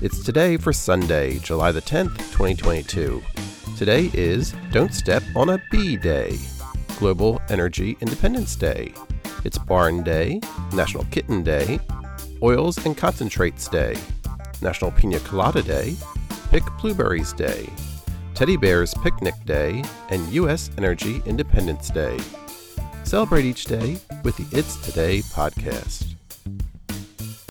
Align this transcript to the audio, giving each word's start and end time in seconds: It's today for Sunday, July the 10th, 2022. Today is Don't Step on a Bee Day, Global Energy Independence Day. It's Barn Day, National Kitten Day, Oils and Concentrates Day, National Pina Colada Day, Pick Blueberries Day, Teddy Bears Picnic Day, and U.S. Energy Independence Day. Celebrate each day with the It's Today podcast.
It's 0.00 0.22
today 0.22 0.56
for 0.56 0.72
Sunday, 0.72 1.40
July 1.40 1.72
the 1.72 1.82
10th, 1.82 2.18
2022. 2.30 3.20
Today 3.76 4.12
is 4.14 4.54
Don't 4.70 4.94
Step 4.94 5.24
on 5.34 5.48
a 5.48 5.62
Bee 5.72 5.96
Day, 5.96 6.38
Global 7.00 7.42
Energy 7.48 7.96
Independence 8.00 8.54
Day. 8.54 8.94
It's 9.44 9.58
Barn 9.58 10.04
Day, 10.04 10.40
National 10.72 11.02
Kitten 11.06 11.42
Day, 11.42 11.80
Oils 12.44 12.78
and 12.86 12.96
Concentrates 12.96 13.66
Day, 13.66 13.96
National 14.62 14.92
Pina 14.92 15.18
Colada 15.18 15.64
Day, 15.64 15.96
Pick 16.52 16.62
Blueberries 16.80 17.32
Day, 17.32 17.68
Teddy 18.34 18.56
Bears 18.56 18.94
Picnic 19.02 19.34
Day, 19.46 19.82
and 20.10 20.32
U.S. 20.32 20.70
Energy 20.78 21.22
Independence 21.26 21.90
Day. 21.90 22.16
Celebrate 23.02 23.44
each 23.44 23.64
day 23.64 23.98
with 24.22 24.36
the 24.36 24.46
It's 24.56 24.76
Today 24.76 25.22
podcast. 25.22 26.17